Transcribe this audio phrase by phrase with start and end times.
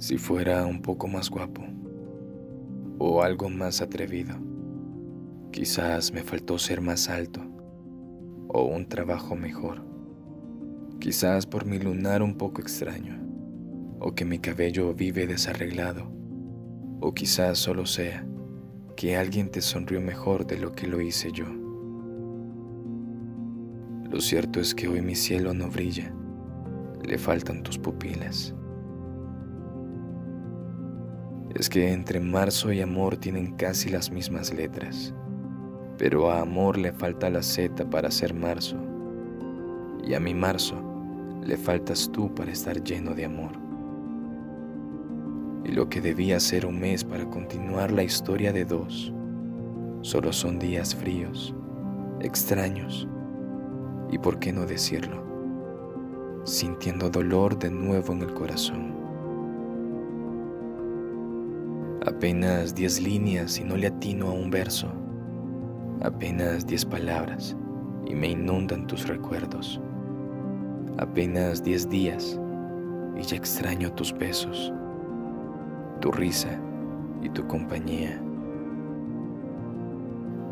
[0.00, 1.62] Si fuera un poco más guapo
[2.98, 4.34] o algo más atrevido,
[5.52, 7.42] quizás me faltó ser más alto
[8.48, 9.84] o un trabajo mejor,
[11.00, 13.20] quizás por mi lunar un poco extraño
[14.00, 16.10] o que mi cabello vive desarreglado
[17.02, 18.26] o quizás solo sea
[18.96, 21.44] que alguien te sonrió mejor de lo que lo hice yo.
[24.10, 26.10] Lo cierto es que hoy mi cielo no brilla,
[27.04, 28.54] le faltan tus pupilas.
[31.54, 35.12] Es que entre marzo y amor tienen casi las mismas letras,
[35.98, 38.76] pero a amor le falta la Z para ser marzo,
[40.06, 40.76] y a mi marzo
[41.44, 43.50] le faltas tú para estar lleno de amor.
[45.64, 49.12] Y lo que debía ser un mes para continuar la historia de dos,
[50.02, 51.52] solo son días fríos,
[52.20, 53.08] extraños,
[54.08, 55.24] y por qué no decirlo,
[56.44, 59.09] sintiendo dolor de nuevo en el corazón.
[62.06, 64.90] Apenas diez líneas y no le atino a un verso.
[66.00, 67.54] Apenas diez palabras
[68.06, 69.78] y me inundan tus recuerdos.
[70.96, 72.40] Apenas diez días
[73.18, 74.72] y ya extraño tus besos,
[76.00, 76.58] tu risa
[77.20, 78.18] y tu compañía.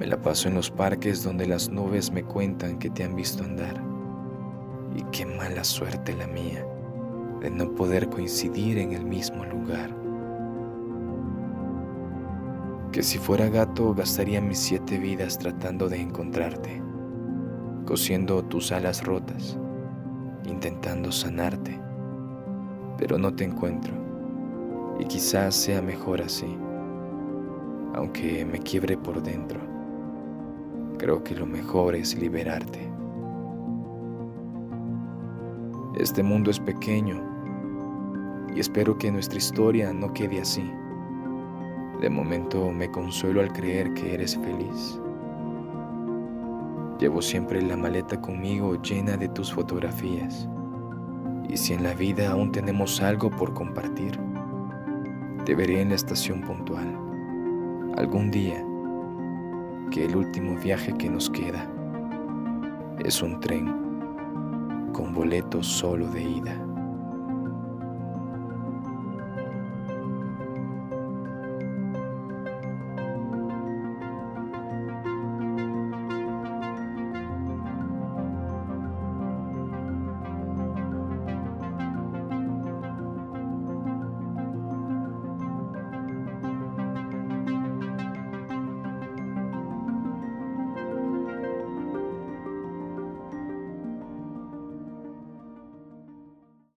[0.00, 3.44] Me la paso en los parques donde las nubes me cuentan que te han visto
[3.44, 3.82] andar.
[4.96, 6.66] Y qué mala suerte la mía
[7.42, 10.03] de no poder coincidir en el mismo lugar
[12.94, 16.80] que si fuera gato gastaría mis siete vidas tratando de encontrarte,
[17.86, 19.58] cosiendo tus alas rotas,
[20.44, 21.76] intentando sanarte,
[22.96, 23.92] pero no te encuentro
[25.00, 26.56] y quizás sea mejor así,
[27.96, 29.58] aunque me quiebre por dentro.
[30.96, 32.88] Creo que lo mejor es liberarte.
[35.98, 37.20] Este mundo es pequeño
[38.54, 40.62] y espero que nuestra historia no quede así.
[42.04, 45.00] De momento me consuelo al creer que eres feliz.
[46.98, 50.46] Llevo siempre la maleta conmigo llena de tus fotografías.
[51.48, 54.20] Y si en la vida aún tenemos algo por compartir,
[55.46, 56.94] te veré en la estación puntual.
[57.96, 58.62] Algún día,
[59.90, 61.66] que el último viaje que nos queda
[63.02, 66.73] es un tren con boleto solo de ida.